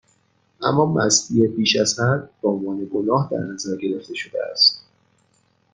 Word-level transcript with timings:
اما 0.63 0.85
مستی 0.85 1.47
بیشازحد، 1.47 2.29
بهعنوان 2.41 2.85
گناه 2.93 3.29
در 3.31 3.37
نظر 3.47 3.77
گرفته 3.77 4.13
شده 4.15 4.39
است 4.51 4.85